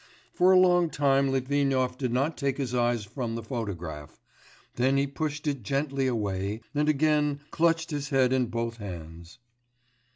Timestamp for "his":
2.57-2.73, 7.91-8.09